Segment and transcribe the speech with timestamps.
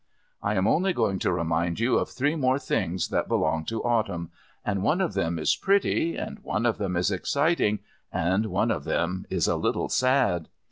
[0.41, 4.31] I am only going to remind you of three more things that belong to Autumn.
[4.65, 8.83] And one of them is pretty, and one of them is exciting, and one of
[8.83, 10.49] them is a little sad.